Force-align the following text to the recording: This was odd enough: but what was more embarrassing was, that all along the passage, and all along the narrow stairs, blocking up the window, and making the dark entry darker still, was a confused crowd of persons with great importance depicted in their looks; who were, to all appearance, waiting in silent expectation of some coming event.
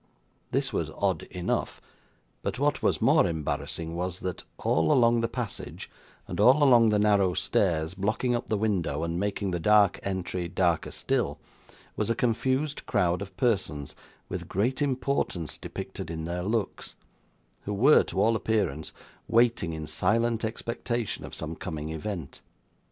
This 0.49 0.73
was 0.73 0.89
odd 0.97 1.21
enough: 1.29 1.79
but 2.41 2.57
what 2.57 2.81
was 2.81 3.03
more 3.03 3.27
embarrassing 3.27 3.95
was, 3.95 4.21
that 4.21 4.43
all 4.57 4.91
along 4.91 5.21
the 5.21 5.27
passage, 5.27 5.91
and 6.27 6.39
all 6.39 6.63
along 6.63 6.89
the 6.89 6.97
narrow 6.97 7.35
stairs, 7.35 7.93
blocking 7.93 8.33
up 8.33 8.47
the 8.47 8.57
window, 8.57 9.03
and 9.03 9.19
making 9.19 9.51
the 9.51 9.59
dark 9.59 9.99
entry 10.01 10.47
darker 10.47 10.89
still, 10.89 11.37
was 11.95 12.09
a 12.09 12.15
confused 12.15 12.87
crowd 12.87 13.21
of 13.21 13.37
persons 13.37 13.95
with 14.27 14.47
great 14.49 14.81
importance 14.81 15.55
depicted 15.55 16.09
in 16.09 16.23
their 16.23 16.41
looks; 16.41 16.95
who 17.65 17.73
were, 17.75 18.01
to 18.05 18.19
all 18.19 18.35
appearance, 18.35 18.93
waiting 19.27 19.71
in 19.71 19.85
silent 19.85 20.43
expectation 20.43 21.23
of 21.25 21.35
some 21.35 21.55
coming 21.55 21.89
event. 21.89 22.41